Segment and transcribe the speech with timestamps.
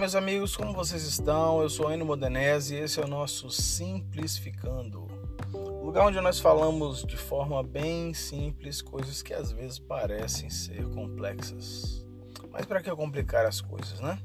[0.00, 1.60] meus amigos, como vocês estão?
[1.60, 5.06] Eu sou Enio Modenese e esse é o nosso Simplificando.
[5.52, 12.02] Lugar onde nós falamos de forma bem simples coisas que às vezes parecem ser complexas.
[12.50, 14.18] Mas para que complicar as coisas, né?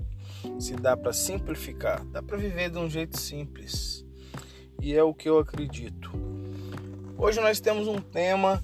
[0.57, 4.05] Se dá para simplificar, dá para viver de um jeito simples.
[4.81, 6.09] E é o que eu acredito.
[7.17, 8.61] Hoje nós temos um tema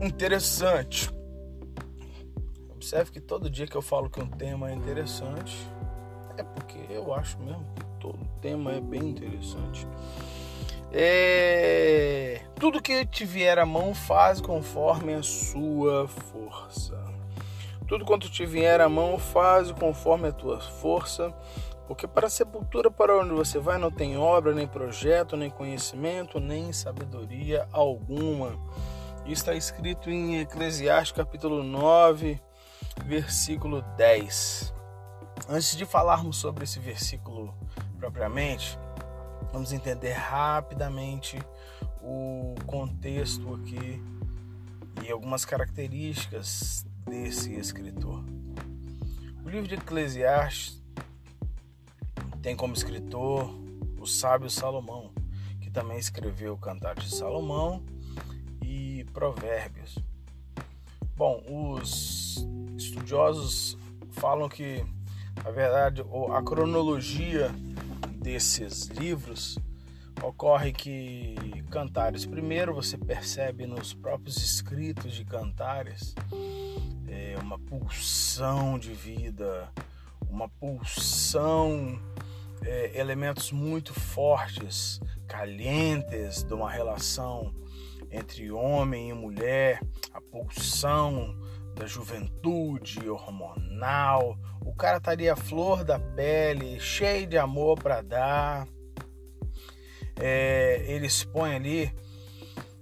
[0.00, 1.10] interessante
[2.88, 5.54] Observe que todo dia que eu falo que um tema é interessante,
[6.38, 9.86] é porque eu acho mesmo que todo tema é bem interessante.
[10.90, 12.40] É...
[12.58, 16.98] Tudo que te vier à mão faz conforme a sua força.
[17.86, 21.30] Tudo quanto te vier à mão faz conforme a tua força,
[21.86, 26.40] porque para a sepultura para onde você vai não tem obra, nem projeto, nem conhecimento,
[26.40, 28.58] nem sabedoria alguma.
[29.26, 32.47] Isso está escrito em Eclesiastes capítulo 9,
[33.04, 34.74] versículo 10.
[35.48, 37.54] Antes de falarmos sobre esse versículo
[37.98, 38.78] propriamente,
[39.52, 41.38] vamos entender rapidamente
[42.02, 44.02] o contexto aqui
[45.04, 48.22] e algumas características desse escritor.
[49.44, 50.82] O livro de Eclesiastes
[52.42, 53.50] tem como escritor
[53.98, 55.10] o sábio Salomão,
[55.60, 57.82] que também escreveu o Cantar de Salomão
[58.62, 59.98] e Provérbios.
[61.16, 62.17] Bom, os
[62.82, 63.76] estudiosos
[64.12, 64.84] falam que,
[65.44, 67.50] na verdade, a cronologia
[68.14, 69.58] desses livros
[70.22, 71.34] ocorre que
[71.70, 76.14] Cantares, primeiro você percebe nos próprios escritos de Cantares
[77.06, 79.70] é uma pulsão de vida,
[80.28, 82.00] uma pulsão,
[82.62, 87.54] é, elementos muito fortes, calientes de uma relação
[88.10, 89.80] entre homem e mulher,
[90.12, 91.36] a pulsão
[91.78, 94.36] da juventude hormonal.
[94.64, 98.66] O cara estaria flor da pele, cheio de amor para dar.
[100.20, 101.94] É, ele expõe ali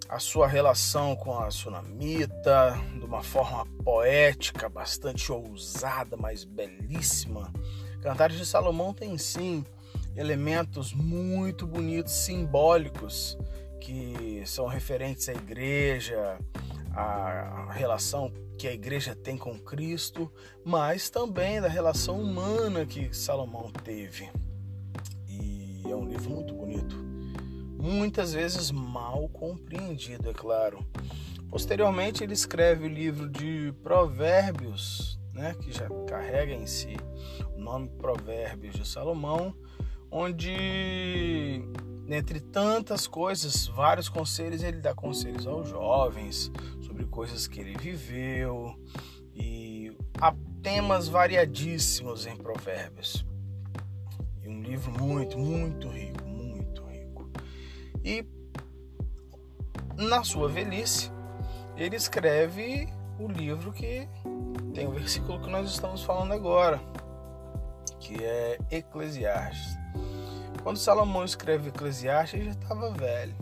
[0.09, 7.53] a sua relação com a sunamita de uma forma poética, bastante ousada, mas belíssima.
[8.01, 9.65] Cantares de Salomão tem sim
[10.17, 13.37] elementos muito bonitos, simbólicos,
[13.81, 16.39] que são referentes à igreja,
[16.97, 20.33] à relação que a igreja tem com Cristo,
[20.65, 24.31] mas também da relação humana que Salomão teve.
[25.29, 26.97] E é um livro muito bonito,
[27.79, 30.85] muitas vezes mal compreendido, é claro.
[31.51, 36.97] Posteriormente, ele escreve o livro de Provérbios, né, que já carrega em si
[37.55, 39.55] o nome Provérbios de Salomão,
[40.11, 41.63] onde,
[42.09, 46.51] entre tantas coisas, vários conselhos, ele dá conselhos aos jovens,
[46.97, 48.75] sobre coisas que ele viveu
[49.35, 53.27] e há temas variadíssimos em Provérbios.
[54.43, 57.31] E um livro muito, muito rico, muito rico.
[58.03, 58.25] E
[59.99, 61.13] na sua velhice,
[61.77, 64.09] ele escreve o livro que
[64.73, 66.81] tem o versículo que nós estamos falando agora,
[68.01, 69.77] que é Eclesiastes.
[70.63, 73.37] Quando Salomão escreve Eclesiastes, ele já estava velho,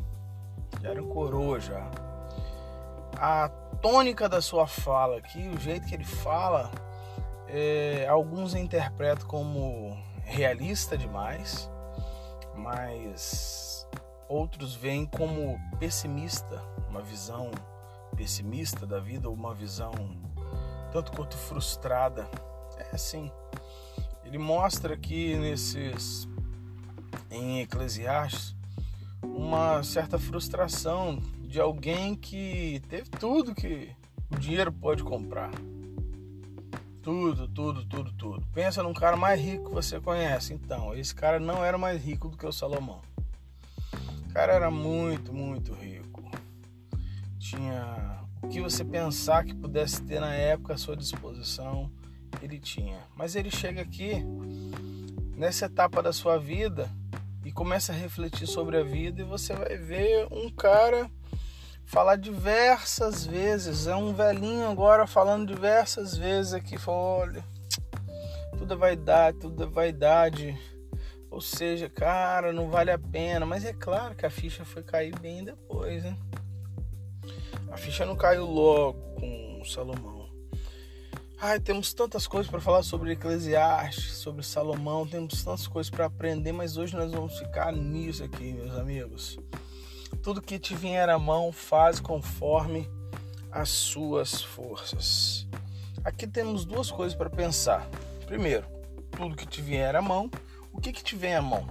[0.82, 2.03] já era coroa já
[3.26, 3.48] a
[3.80, 6.70] tônica da sua fala aqui, o jeito que ele fala,
[7.48, 11.70] é, alguns interpretam como realista demais,
[12.54, 13.88] mas
[14.28, 17.50] outros veem como pessimista, uma visão
[18.14, 19.92] pessimista da vida, ou uma visão
[20.92, 22.28] tanto quanto frustrada.
[22.76, 23.32] É assim.
[24.22, 26.28] Ele mostra aqui nesses
[27.30, 28.54] em Eclesiastes
[29.22, 31.22] uma certa frustração
[31.54, 33.88] de alguém que teve tudo que
[34.28, 35.52] o dinheiro pode comprar.
[37.00, 38.46] Tudo, tudo, tudo, tudo.
[38.52, 40.52] Pensa num cara mais rico que você conhece.
[40.52, 43.00] Então, esse cara não era mais rico do que o Salomão.
[44.28, 46.28] O cara era muito, muito rico.
[47.38, 51.88] Tinha o que você pensar que pudesse ter na época à sua disposição,
[52.42, 52.98] ele tinha.
[53.14, 54.24] Mas ele chega aqui
[55.36, 56.90] nessa etapa da sua vida
[57.44, 61.08] e começa a refletir sobre a vida e você vai ver um cara
[61.84, 63.86] falar diversas vezes.
[63.86, 66.76] É um velhinho agora falando diversas vezes aqui.
[66.86, 67.44] Olha,
[68.58, 70.58] tudo é vaidade, tudo é vaidade.
[71.30, 73.44] Ou seja, cara, não vale a pena.
[73.44, 76.16] Mas é claro que a ficha foi cair bem depois, né?
[77.70, 80.24] A ficha não caiu logo com Salomão.
[81.40, 86.52] Ai, temos tantas coisas para falar sobre Eclesiastes, sobre Salomão, temos tantas coisas para aprender,
[86.52, 89.38] mas hoje nós vamos ficar nisso aqui, meus amigos.
[90.24, 92.88] Tudo que te vier à mão, faz conforme
[93.52, 95.46] as suas forças.
[96.02, 97.86] Aqui temos duas coisas para pensar.
[98.24, 98.64] Primeiro,
[99.10, 100.30] tudo que te vier à mão,
[100.72, 101.68] o que, que te vem à mão?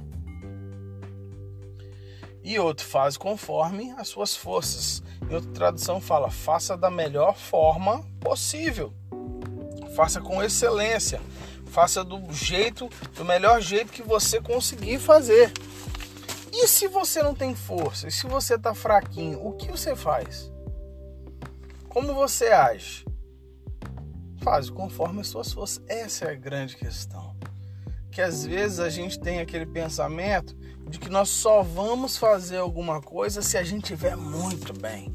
[2.44, 5.02] E outro, faz conforme as suas forças.
[5.28, 8.94] Em outra tradução fala, faça da melhor forma possível.
[9.96, 11.20] Faça com excelência.
[11.72, 15.52] Faça do jeito, do melhor jeito que você conseguir fazer.
[16.54, 18.08] E se você não tem força?
[18.08, 19.44] E se você está fraquinho?
[19.44, 20.52] O que você faz?
[21.90, 23.04] Como você age?
[24.44, 25.84] Faz conforme as suas forças.
[25.88, 27.36] Essa é a grande questão.
[28.12, 30.56] Que às vezes a gente tem aquele pensamento
[30.88, 35.12] de que nós só vamos fazer alguma coisa se a gente estiver muito bem.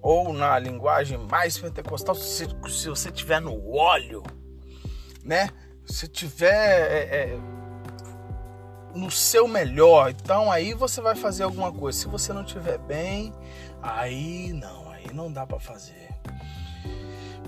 [0.00, 4.22] Ou na linguagem mais pentecostal, se, se você estiver no óleo,
[5.22, 5.50] né?
[5.84, 7.38] Se tiver é, é,
[8.96, 11.98] no seu melhor, então aí você vai fazer alguma coisa.
[11.98, 13.32] Se você não estiver bem,
[13.82, 16.08] aí não, aí não dá para fazer.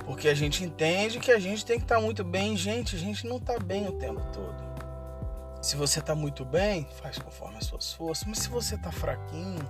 [0.04, 2.98] Porque a gente entende que a gente tem que estar tá muito bem, gente, a
[2.98, 4.68] gente não está bem o tempo todo.
[5.60, 8.26] Se você está muito bem, faz conforme as suas forças.
[8.26, 9.68] Mas se você está fraquinho,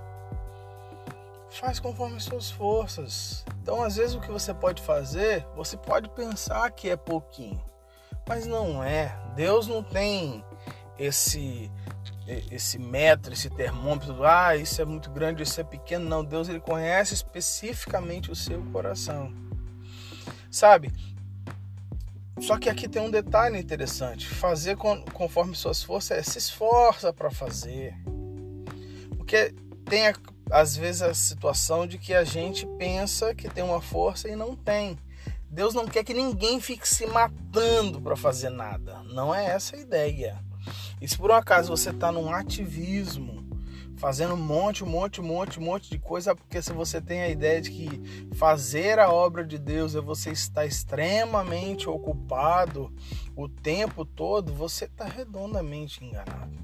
[1.50, 3.44] faz conforme as suas forças.
[3.62, 7.62] Então, às vezes, o que você pode fazer, você pode pensar que é pouquinho,
[8.28, 9.18] mas não é.
[9.34, 10.44] Deus não tem
[10.98, 11.70] esse
[12.50, 16.06] esse metro, esse termômetro, ah, isso é muito grande, isso é pequeno.
[16.06, 19.32] Não, Deus ele conhece especificamente o seu coração.
[20.50, 20.92] Sabe?
[22.40, 24.28] Só que aqui tem um detalhe interessante.
[24.28, 27.94] Fazer conforme suas forças é se esforça para fazer.
[29.16, 29.54] Porque
[29.86, 30.12] tem
[30.50, 34.54] às vezes a situação de que a gente pensa que tem uma força e não
[34.54, 34.98] tem.
[35.50, 39.02] Deus não quer que ninguém fique se matando para fazer nada.
[39.04, 40.47] Não é essa a ideia.
[41.00, 43.38] E se por um acaso você está num ativismo,
[43.98, 47.20] fazendo um monte, um monte, um monte, um monte de coisa, porque se você tem
[47.20, 52.92] a ideia de que fazer a obra de Deus é você estar extremamente ocupado
[53.36, 56.56] o tempo todo, você está redondamente enganado.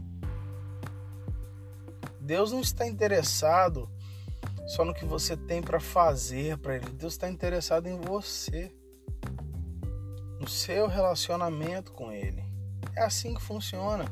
[2.21, 3.91] Deus não está interessado
[4.67, 6.91] só no que você tem para fazer para Ele.
[6.91, 8.73] Deus está interessado em você,
[10.41, 12.54] no seu relacionamento com Ele.
[12.97, 14.05] É assim que funciona.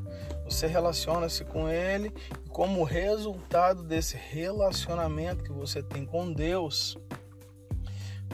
[0.45, 2.13] Você relaciona-se com Ele
[2.45, 6.97] e, como resultado desse relacionamento que você tem com Deus,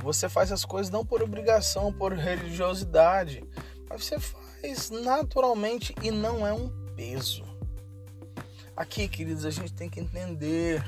[0.02, 3.44] você faz as coisas não por obrigação, por religiosidade,
[3.88, 7.44] mas você faz naturalmente e não é um peso.
[8.76, 10.84] Aqui, queridos, a gente tem que entender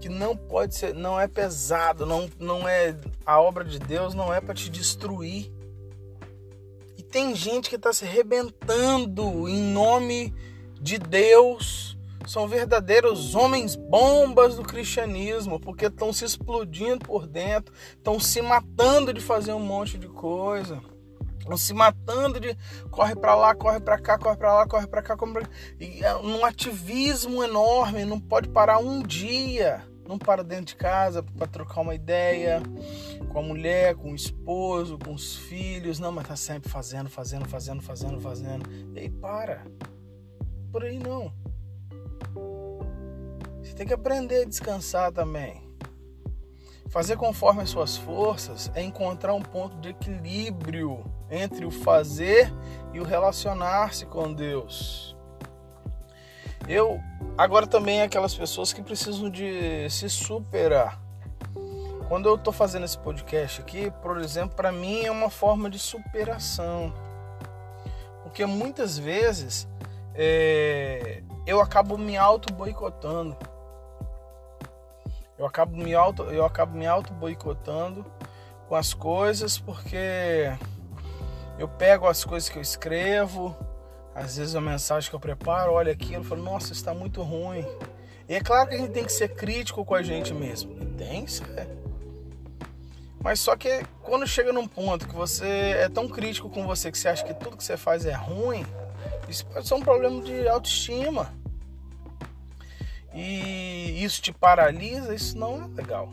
[0.00, 4.34] que não pode ser, não é pesado, não, não é a obra de Deus não
[4.34, 5.52] é para te destruir
[7.12, 10.34] tem gente que está se rebentando em nome
[10.80, 11.96] de Deus.
[12.26, 19.12] São verdadeiros homens bombas do cristianismo, porque estão se explodindo por dentro, estão se matando
[19.12, 20.80] de fazer um monte de coisa.
[21.38, 22.56] Estão se matando de
[22.90, 25.48] corre para lá, corre para cá, corre para lá, corre para cá, corre pra...
[25.78, 31.22] e é um ativismo enorme, não pode parar um dia não para dentro de casa
[31.22, 32.62] para trocar uma ideia
[33.32, 35.98] com a mulher, com o esposo, com os filhos.
[35.98, 38.68] Não, mas tá sempre fazendo, fazendo, fazendo, fazendo, fazendo.
[38.94, 39.64] E aí para.
[40.70, 41.32] Por aí não.
[43.62, 45.62] Você tem que aprender a descansar também.
[46.88, 52.52] Fazer conforme as suas forças é encontrar um ponto de equilíbrio entre o fazer
[52.92, 55.16] e o relacionar-se com Deus.
[56.68, 57.00] Eu
[57.36, 61.01] agora também aquelas pessoas que precisam de se superar.
[62.12, 65.78] Quando eu estou fazendo esse podcast aqui, por exemplo, para mim é uma forma de
[65.78, 66.92] superação,
[68.22, 69.66] porque muitas vezes
[70.14, 73.34] é, eu acabo me auto boicotando.
[75.38, 78.04] Eu acabo me auto, eu acabo me auto boicotando
[78.68, 80.52] com as coisas porque
[81.58, 83.56] eu pego as coisas que eu escrevo,
[84.14, 87.64] às vezes a mensagem que eu preparo, olha aquilo, falo, nossa, está muito ruim.
[88.28, 90.76] E é claro que a gente tem que ser crítico com a gente mesmo.
[90.78, 91.24] E tem,
[91.56, 91.81] é.
[93.22, 96.98] Mas só que quando chega num ponto que você é tão crítico com você que
[96.98, 98.64] você acha que tudo que você faz é ruim,
[99.28, 101.32] isso pode ser um problema de autoestima.
[103.14, 106.12] E isso te paralisa, isso não é legal.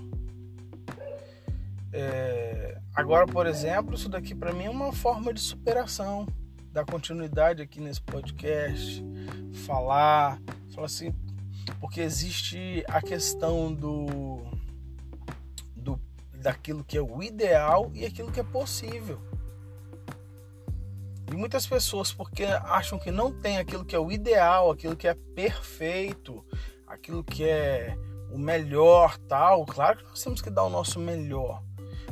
[1.91, 2.77] É...
[2.93, 6.27] Agora, por exemplo, isso daqui para mim é uma forma de superação
[6.71, 9.03] dar continuidade aqui nesse podcast,
[9.65, 10.39] falar,
[10.73, 11.13] falar assim,
[11.79, 14.58] porque existe a questão do, do
[16.39, 19.19] daquilo que é o ideal e aquilo que é possível.
[21.31, 25.07] E muitas pessoas, porque acham que não tem aquilo que é o ideal, aquilo que
[25.07, 26.43] é perfeito,
[26.87, 27.95] aquilo que é
[28.31, 29.65] o melhor, tal.
[29.65, 31.61] Claro que nós temos que dar o nosso melhor.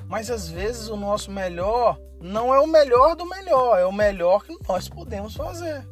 [0.08, 4.44] Mas às vezes o nosso melhor não é o melhor do melhor, é o melhor
[4.44, 5.88] que nós podemos fazer.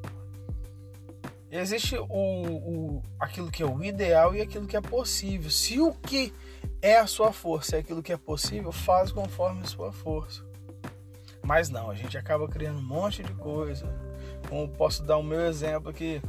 [1.51, 5.49] Existe o, o, aquilo que é o ideal e aquilo que é possível.
[5.49, 6.33] Se o que
[6.85, 10.45] é a sua força é aquilo que é possível, faz conforme a sua força.
[11.41, 13.87] Mas não, a gente acaba criando um monte de coisa.
[14.47, 16.21] Como posso dar o meu exemplo aqui.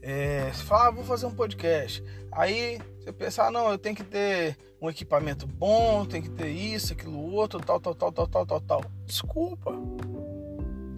[0.00, 2.02] É, fala, ah, vou fazer um podcast.
[2.32, 6.48] Aí você pensa, ah, não, eu tenho que ter um equipamento bom, tem que ter
[6.48, 8.84] isso, aquilo outro, tal, tal, tal, tal, tal, tal, tal.
[9.04, 9.70] Desculpa.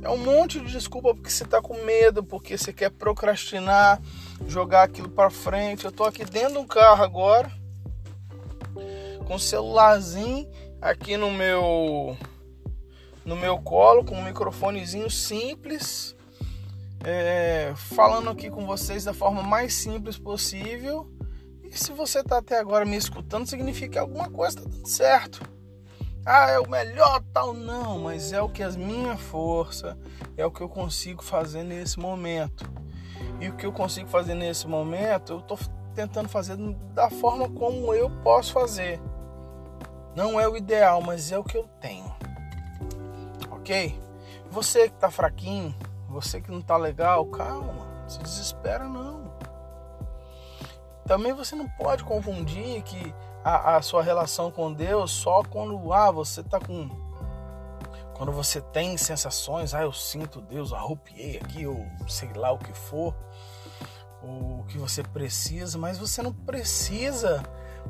[0.01, 4.01] É um monte de desculpa porque você tá com medo, porque você quer procrastinar,
[4.47, 5.85] jogar aquilo para frente.
[5.85, 7.51] Eu tô aqui dentro de um carro agora,
[9.23, 10.49] com o celularzinho
[10.81, 12.17] aqui no meu
[13.25, 16.17] no meu colo, com um microfonezinho simples,
[17.05, 21.09] é, falando aqui com vocês da forma mais simples possível
[21.73, 25.41] e se você está até agora me escutando, significa que alguma coisa está dando certo.
[26.25, 29.99] Ah, é o melhor tal, não, mas é o que as minha força,
[30.37, 32.71] é o que eu consigo fazer nesse momento.
[33.41, 35.59] E o que eu consigo fazer nesse momento, eu estou
[35.93, 36.57] tentando fazer
[36.95, 39.01] da forma como eu posso fazer.
[40.15, 42.13] Não é o ideal, mas é o que eu tenho.
[43.51, 43.99] Ok?
[44.51, 45.75] Você que está fraquinho,
[46.09, 49.33] você que não está legal, calma, não se desespera não.
[51.07, 56.11] Também você não pode confundir que a, a sua relação com Deus só quando ah,
[56.11, 56.89] você está com.
[58.15, 62.73] Quando você tem sensações, ah, eu sinto Deus, arrupiei aqui, ou sei lá o que
[62.73, 63.15] for,
[64.23, 67.43] o que você precisa, mas você não precisa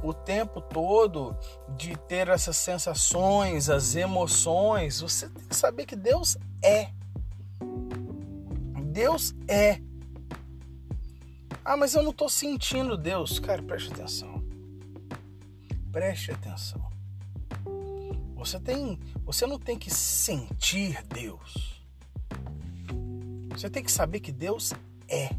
[0.03, 1.37] o tempo todo
[1.77, 5.01] de ter essas sensações, as emoções.
[5.01, 6.91] Você tem que saber que Deus é.
[8.85, 9.81] Deus é.
[11.65, 13.39] Ah, mas eu não estou sentindo Deus.
[13.39, 14.43] Cara, preste atenção.
[15.93, 16.91] Preste atenção.
[18.35, 21.81] Você tem, você não tem que sentir Deus.
[23.51, 24.73] Você tem que saber que Deus
[25.09, 25.31] é.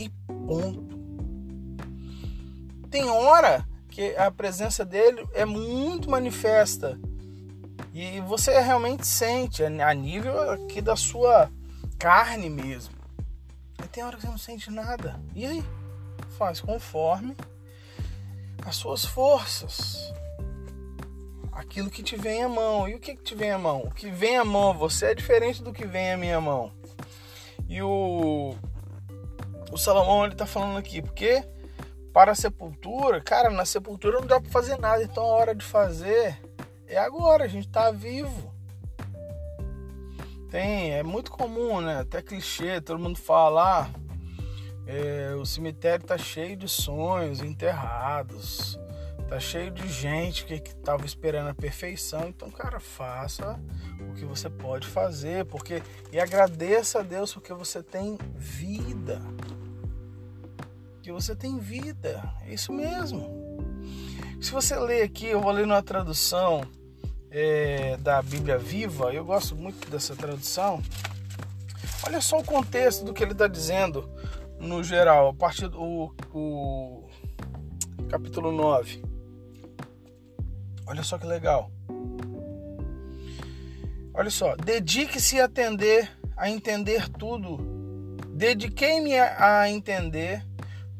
[0.00, 0.98] E ponto.
[2.90, 6.98] Tem hora que a presença dele é muito manifesta.
[7.92, 11.48] E você realmente sente a nível aqui da sua
[11.98, 13.00] carne mesmo
[13.90, 15.20] tem hora que você não sente nada.
[15.34, 15.64] E aí?
[16.38, 17.36] Faz conforme
[18.64, 20.12] as suas forças.
[21.52, 22.88] Aquilo que te vem à mão.
[22.88, 23.82] E o que, que te vem à mão?
[23.82, 26.72] O que vem à mão você é diferente do que vem à minha mão.
[27.68, 28.54] E o,
[29.70, 31.44] o Salomão ele tá falando aqui, porque
[32.12, 35.64] para a sepultura, cara, na sepultura não dá para fazer nada, então a hora de
[35.64, 36.40] fazer
[36.86, 38.52] é agora, a gente tá vivo.
[40.50, 42.00] Tem, é muito comum, né?
[42.00, 43.90] Até clichê, todo mundo fala, ah,
[44.86, 48.76] é, o cemitério tá cheio de sonhos enterrados,
[49.28, 52.26] tá cheio de gente que, que tava esperando a perfeição.
[52.26, 53.60] Então, cara, faça
[54.10, 59.22] o que você pode fazer, porque e agradeça a Deus porque você tem vida.
[61.10, 63.26] Que você tem vida, é isso mesmo.
[64.40, 66.62] Se você ler aqui, eu vou ler numa tradução
[67.28, 70.80] é, da Bíblia Viva, eu gosto muito dessa tradução.
[72.06, 74.08] Olha só o contexto do que ele está dizendo
[74.60, 77.08] no geral, a partir do o,
[78.08, 79.02] capítulo 9.
[80.86, 81.72] Olha só que legal.
[84.14, 87.58] Olha só, dedique-se a atender, a entender tudo.
[88.28, 90.48] Dediquei-me a entender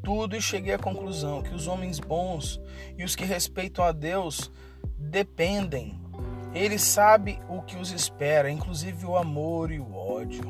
[0.02, 2.60] tudo e cheguei à conclusão que os homens bons
[2.96, 4.50] e os que respeitam a Deus
[4.98, 6.00] dependem
[6.52, 10.44] ele sabe o que os espera, inclusive o amor e o ódio.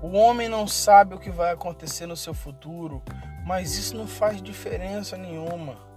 [0.00, 3.02] O homem não sabe o que vai acontecer no seu futuro,
[3.44, 5.87] mas isso não faz diferença nenhuma.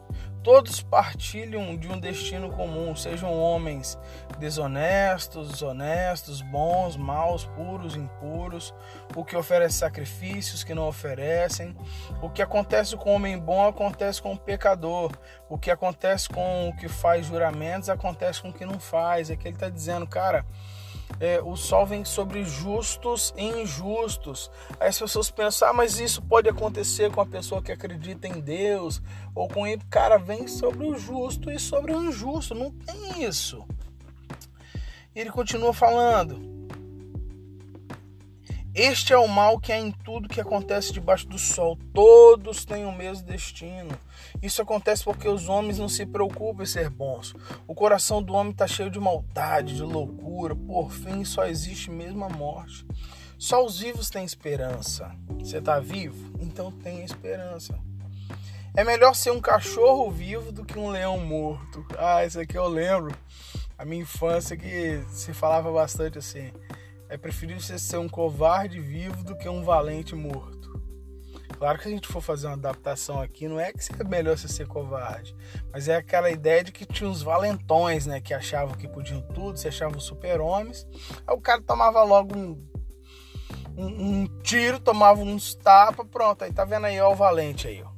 [0.43, 3.97] Todos partilham de um destino comum, sejam homens
[4.39, 8.73] desonestos, honestos, bons, maus, puros, impuros,
[9.15, 11.75] o que oferece sacrifícios que não oferecem.
[12.23, 15.11] O que acontece com o homem bom acontece com o pecador.
[15.47, 19.29] O que acontece com o que faz juramentos acontece com o que não faz.
[19.29, 20.43] É que ele está dizendo, cara
[21.19, 24.49] é, o sol vem sobre justos e injustos.
[24.79, 28.39] Aí as pessoas pensam, ah, mas isso pode acontecer com a pessoa que acredita em
[28.39, 29.01] Deus,
[29.35, 32.55] ou com ele, cara, vem sobre o justo e sobre o injusto.
[32.55, 33.63] Não tem isso.
[35.13, 36.50] E ele continua falando.
[38.73, 41.77] Este é o mal que há em tudo que acontece debaixo do sol.
[41.93, 43.91] Todos têm o mesmo destino.
[44.41, 47.33] Isso acontece porque os homens não se preocupam em ser bons.
[47.67, 50.55] O coração do homem está cheio de maldade, de loucura.
[50.55, 52.85] Por fim, só existe mesmo a morte.
[53.37, 55.13] Só os vivos têm esperança.
[55.39, 56.31] Você está vivo?
[56.39, 57.77] Então tem esperança.
[58.73, 61.85] É melhor ser um cachorro vivo do que um leão morto.
[61.97, 63.13] Ah, isso aqui eu lembro.
[63.77, 66.53] A minha infância que se falava bastante assim.
[67.11, 70.81] É preferível você ser um covarde vivo do que um valente morto.
[71.57, 74.47] Claro que a gente for fazer uma adaptação aqui, não é que é melhor você
[74.47, 75.35] ser covarde,
[75.73, 79.59] mas é aquela ideia de que tinha uns valentões, né, que achavam que podiam tudo,
[79.59, 80.87] se achavam super-homens.
[81.27, 82.65] Aí o cara tomava logo um,
[83.75, 86.45] um, um tiro, tomava uns tapas, pronto.
[86.45, 87.90] Aí tá vendo aí, ó, o valente aí, ó.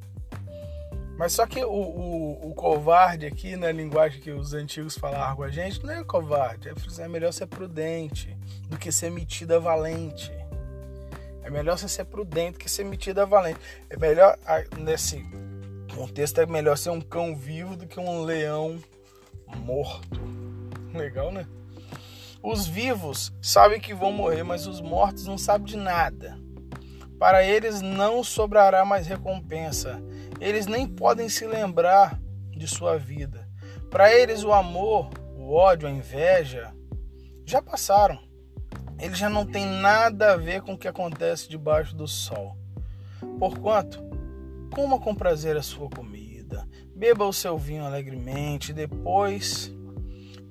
[1.17, 5.43] Mas só que o, o, o, covarde aqui, na linguagem que os antigos falavam com
[5.43, 6.69] a gente, não é covarde.
[6.69, 8.35] É, é melhor ser prudente
[8.67, 10.31] do que ser metida valente.
[11.43, 13.59] É melhor você ser prudente que ser metida valente.
[13.89, 14.37] É melhor,
[14.79, 15.23] nesse
[15.93, 18.81] contexto, é melhor ser um cão vivo do que um leão
[19.57, 20.19] morto.
[20.93, 21.45] Legal, né?
[22.41, 26.37] Os vivos sabem que vão morrer, mas os mortos não sabem de nada.
[27.19, 30.01] Para eles não sobrará mais recompensa.
[30.43, 32.19] Eles nem podem se lembrar
[32.51, 33.47] de sua vida.
[33.89, 36.73] Para eles, o amor, o ódio, a inveja
[37.45, 38.19] já passaram
[39.03, 42.55] ele já não tem nada a ver com o que acontece debaixo do sol.
[43.37, 44.01] Porquanto,
[44.73, 49.69] coma com prazer a sua comida, beba o seu vinho alegremente, depois,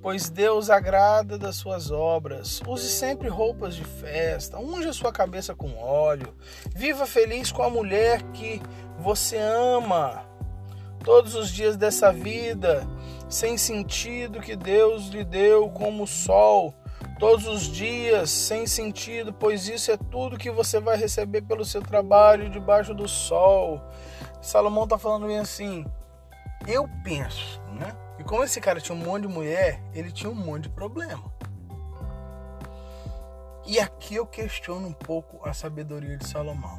[0.02, 2.60] pois Deus agrada das suas obras.
[2.66, 6.34] Use sempre roupas de festa, unge a sua cabeça com óleo,
[6.74, 8.60] viva feliz com a mulher que
[8.98, 10.24] você ama.
[11.04, 12.86] Todos os dias dessa vida,
[13.28, 16.74] sem sentido que Deus lhe deu como o sol
[17.22, 21.80] todos os dias, sem sentido, pois isso é tudo que você vai receber pelo seu
[21.80, 23.80] trabalho debaixo do sol.
[24.40, 25.86] Salomão está falando bem assim.
[26.66, 27.61] Eu penso?
[28.22, 31.24] E como esse cara tinha um monte de mulher, ele tinha um monte de problema.
[33.66, 36.78] E aqui eu questiono um pouco a sabedoria de Salomão.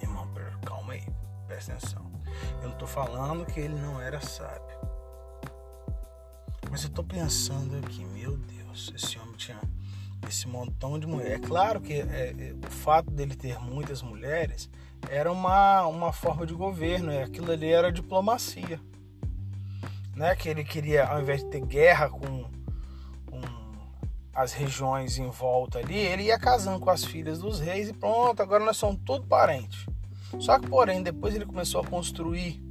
[0.00, 0.26] Irmão,
[0.64, 1.06] calma aí,
[1.46, 2.10] presta atenção.
[2.62, 4.78] Eu não estou falando que ele não era sábio.
[6.70, 9.60] Mas eu tô pensando aqui, meu Deus, esse homem tinha
[10.26, 11.44] esse montão de mulheres.
[11.44, 14.70] É claro que é, é, o fato dele ter muitas mulheres
[15.10, 18.80] era uma, uma forma de governo, é, aquilo ali era diplomacia.
[20.14, 20.34] Né?
[20.36, 22.44] Que ele queria, ao invés de ter guerra com,
[23.26, 23.40] com
[24.34, 28.42] as regiões em volta ali, ele ia casando com as filhas dos reis e pronto,
[28.42, 29.86] agora nós somos tudo parentes.
[30.38, 32.62] Só que, porém, depois ele começou a construir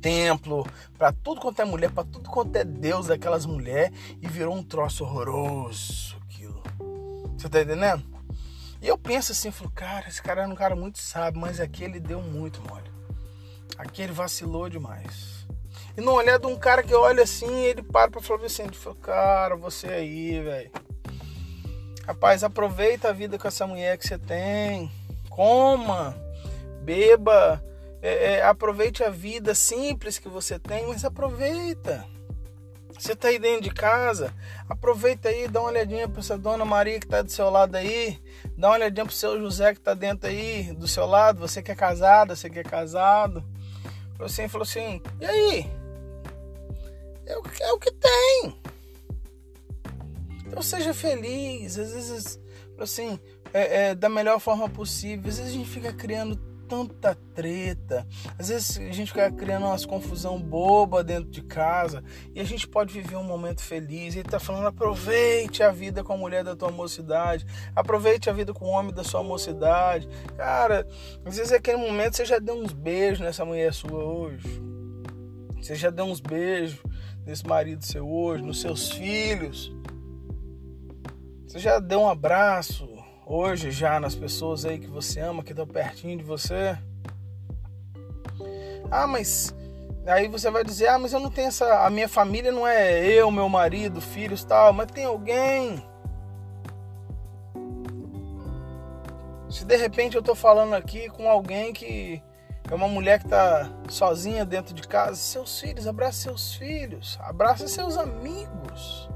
[0.00, 0.64] templo,
[0.96, 3.90] para tudo quanto é mulher, para tudo quanto é Deus daquelas mulheres
[4.22, 6.62] e virou um troço horroroso aquilo.
[7.36, 8.04] Você tá entendendo?
[8.80, 11.82] E eu penso assim, falo, cara, esse cara era um cara muito sábio, mas aqui
[11.82, 12.88] ele deu muito mole.
[13.76, 15.46] Aqui ele vacilou demais.
[15.96, 18.74] E no olhar de um cara que olha assim, ele para pra falar assim, ele
[18.74, 20.70] fala, cara, você aí, velho.
[22.06, 24.90] Rapaz, aproveita a vida com essa mulher que você tem.
[25.30, 26.14] Coma,
[26.82, 27.62] beba,
[28.02, 32.06] é, é, aproveite a vida simples que você tem, mas aproveita.
[32.98, 34.32] Você está aí dentro de casa,
[34.68, 38.18] aproveita aí, dá uma olhadinha para essa dona Maria que está do seu lado aí,
[38.56, 41.62] dá uma olhadinha para o seu José que está dentro aí, do seu lado, você
[41.62, 43.44] que é casada, você que é casado.
[44.18, 45.70] Você falou assim, e aí?
[47.26, 48.56] É o, é o que tem.
[50.46, 52.40] Então seja feliz, às vezes,
[52.78, 53.18] assim,
[53.52, 55.28] é, é, da melhor forma possível.
[55.28, 56.36] Às vezes a gente fica criando
[56.68, 58.06] tanta treta.
[58.38, 62.02] Às vezes a gente fica criando umas confusão boba dentro de casa
[62.34, 64.14] e a gente pode viver um momento feliz.
[64.14, 68.52] Ele tá falando: aproveite a vida com a mulher da tua mocidade, aproveite a vida
[68.52, 70.08] com o homem da sua mocidade.
[70.36, 70.86] Cara,
[71.24, 74.62] às vezes aquele momento você já deu uns beijos nessa mulher sua hoje.
[75.60, 76.78] Você já deu uns beijos
[77.26, 79.74] nesse marido seu hoje, nos seus filhos.
[81.46, 82.88] Você já deu um abraço,
[83.26, 86.78] hoje já nas pessoas aí que você ama, que estão pertinho de você.
[88.88, 89.52] Ah, mas
[90.06, 93.04] aí você vai dizer: "Ah, mas eu não tenho essa, a minha família não é
[93.04, 95.84] eu, meu marido, filhos, tal, mas tem alguém".
[99.50, 102.22] Se de repente eu tô falando aqui com alguém que
[102.70, 107.68] é uma mulher que tá sozinha dentro de casa, seus filhos, abraça seus filhos, abraça
[107.68, 109.08] seus amigos.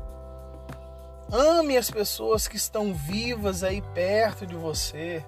[1.33, 5.25] Ame as pessoas que estão vivas aí perto de você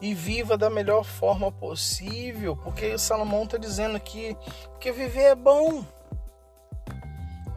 [0.00, 4.36] e viva da melhor forma possível, porque o Salomão está dizendo aqui
[4.78, 5.84] que viver é bom.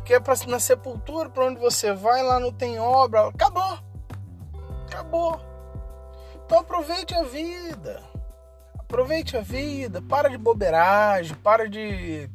[0.06, 3.80] Que é para na sepultura, para onde você vai, lá não tem obra, acabou.
[4.88, 5.40] Acabou.
[6.46, 8.11] Então aproveite a vida.
[8.92, 12.30] Aproveite a vida, para de bobeiragem, para de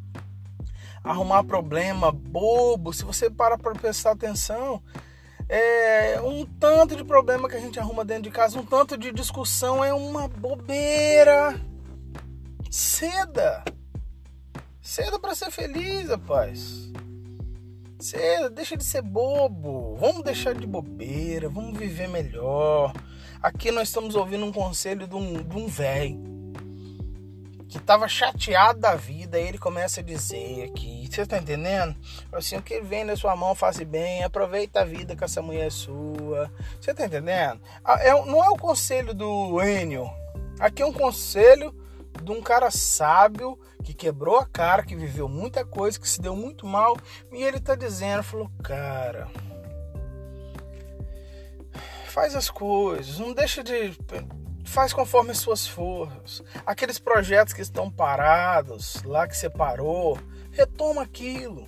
[1.04, 2.94] arrumar problema bobo.
[2.94, 4.82] Se você para para prestar atenção,
[5.50, 9.12] é, um tanto de problema que a gente arruma dentro de casa, um tanto de
[9.12, 11.60] discussão é uma bobeira.
[12.70, 13.62] Ceda.
[14.80, 16.90] Ceda para ser feliz, rapaz.
[18.00, 19.94] Ceda, deixa de ser bobo.
[19.96, 22.94] Vamos deixar de bobeira, vamos viver melhor.
[23.42, 26.35] Aqui nós estamos ouvindo um conselho de um, de um velho
[27.68, 31.96] que estava chateado da vida, ele começa a dizer aqui, você está entendendo?
[32.32, 35.66] Assim, o que vem na sua mão, faça bem, aproveita a vida que essa mulher
[35.66, 36.50] é sua.
[36.80, 37.60] Você está entendendo?
[38.00, 40.08] É, não é o conselho do Enio.
[40.60, 41.74] Aqui é um conselho
[42.22, 46.34] de um cara sábio que quebrou a cara, que viveu muita coisa, que se deu
[46.34, 46.96] muito mal,
[47.32, 49.28] e ele está dizendo, falou, cara,
[52.06, 53.96] faz as coisas, não deixa de
[54.66, 56.42] faz conforme as suas forças.
[56.66, 60.18] Aqueles projetos que estão parados, lá que você parou,
[60.50, 61.66] retoma aquilo.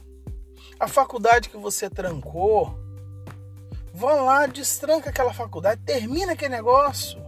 [0.78, 2.78] A faculdade que você trancou,
[3.94, 7.18] vá lá, destranca aquela faculdade, termina aquele negócio.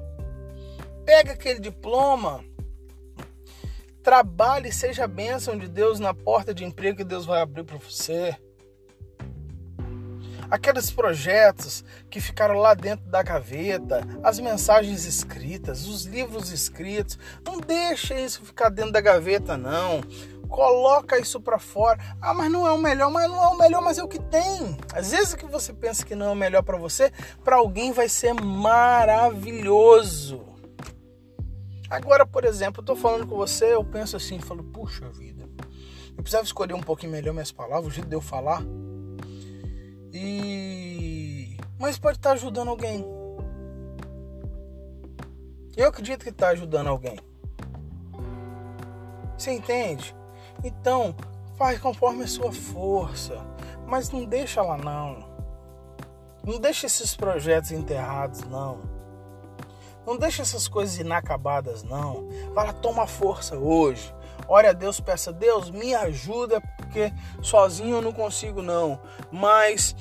[1.05, 2.45] Pega aquele diploma,
[4.03, 8.37] trabalhe, seja bênção de Deus na porta de emprego que Deus vai abrir para você
[10.51, 17.19] aqueles projetos que ficaram lá dentro da gaveta, as mensagens escritas, os livros escritos.
[17.45, 20.01] Não deixa isso ficar dentro da gaveta, não.
[20.49, 21.99] Coloca isso para fora.
[22.21, 24.19] Ah, mas não é o melhor, mas não é o melhor, mas é o que
[24.19, 24.77] tem.
[24.93, 27.13] Às vezes que você pensa que não é o melhor para você,
[27.45, 29.71] para alguém vai ser maravilhoso.
[31.89, 35.49] Agora, por exemplo, eu tô falando com você, eu penso assim, falo, puxa vida,
[36.17, 38.63] eu precisava escolher um pouquinho melhor minhas palavras, o jeito de eu falar.
[40.13, 43.07] E mas pode estar ajudando alguém.
[45.75, 47.19] Eu acredito que está ajudando alguém.
[49.37, 50.15] Você entende?
[50.63, 51.17] Então,
[51.57, 53.39] faz conforme a sua força,
[53.87, 55.31] mas não deixa lá não.
[56.45, 58.83] Não deixa esses projetos enterrados não.
[60.07, 62.29] Não deixa essas coisas inacabadas não.
[62.55, 64.15] Fala, toma força hoje.
[64.47, 69.01] Ore a Deus, peça, Deus, me ajuda, porque sozinho eu não consigo não.
[69.31, 69.95] Mas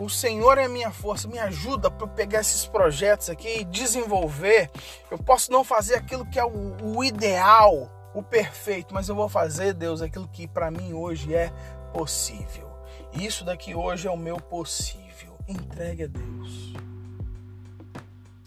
[0.00, 4.70] o Senhor é a minha força, me ajuda para pegar esses projetos aqui e desenvolver.
[5.10, 9.28] Eu posso não fazer aquilo que é o, o ideal, o perfeito, mas eu vou
[9.28, 11.52] fazer, Deus, aquilo que para mim hoje é
[11.92, 12.70] possível.
[13.12, 15.36] Isso daqui hoje é o meu possível.
[15.48, 16.74] Entregue a Deus.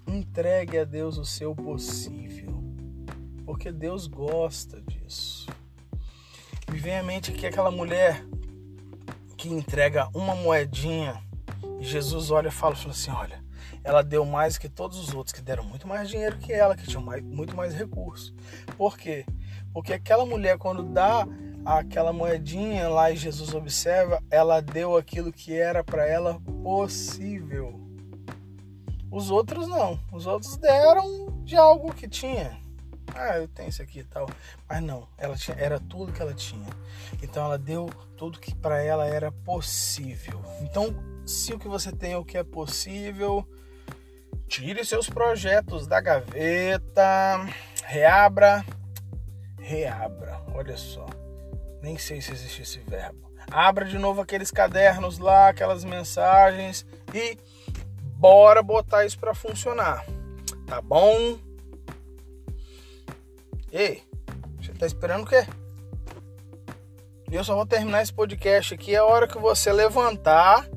[0.07, 2.63] Entregue a Deus o seu possível.
[3.45, 5.47] Porque Deus gosta disso.
[6.71, 8.23] Me vem à mente aqui aquela mulher
[9.37, 11.21] que entrega uma moedinha
[11.79, 13.43] Jesus olha e fala, fala assim: olha,
[13.83, 16.85] ela deu mais que todos os outros que deram muito mais dinheiro que ela, que
[16.85, 18.33] tinham mais, muito mais recursos.
[18.77, 19.25] Por quê?
[19.73, 21.25] Porque aquela mulher, quando dá
[21.65, 27.79] aquela moedinha lá e Jesus observa, ela deu aquilo que era para ela possível.
[29.11, 29.99] Os outros não.
[30.11, 32.59] Os outros deram de algo que tinha.
[33.15, 34.27] Ah, eu tenho isso aqui e tal.
[34.67, 36.67] Mas não, ela tinha, era tudo que ela tinha.
[37.21, 40.43] Então ela deu tudo que para ela era possível.
[40.61, 40.95] Então
[41.29, 43.47] se o que você tem é o que é possível,
[44.47, 47.45] tire seus projetos da gaveta,
[47.85, 48.65] reabra,
[49.59, 50.41] reabra.
[50.55, 51.05] Olha só,
[51.81, 53.29] nem sei se existe esse verbo.
[53.51, 57.37] Abra de novo aqueles cadernos lá, aquelas mensagens e
[58.01, 60.05] bora botar isso para funcionar.
[60.67, 61.37] Tá bom?
[63.71, 64.01] Ei,
[64.59, 65.45] você tá esperando o quê?
[67.31, 70.67] Eu só vou terminar esse podcast aqui a hora que você levantar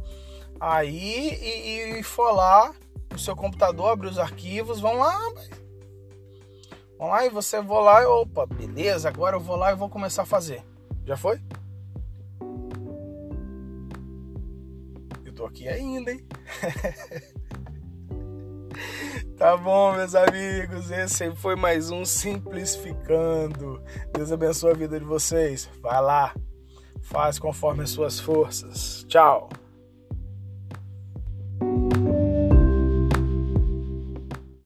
[0.61, 2.75] aí e, e for lá
[3.11, 5.19] no seu computador, abrir os arquivos, vão lá,
[6.99, 9.89] vão lá e você vou lá e opa, beleza, agora eu vou lá e vou
[9.89, 10.63] começar a fazer.
[11.07, 11.41] Já foi?
[15.25, 16.27] Eu tô aqui ainda, hein?
[19.43, 20.89] Tá bom, meus amigos.
[20.93, 23.83] Esse foi mais um Simplificando.
[24.15, 25.69] Deus abençoe a vida de vocês.
[25.83, 26.33] Vai lá.
[27.01, 29.05] Faz conforme as suas forças.
[29.09, 29.49] Tchau.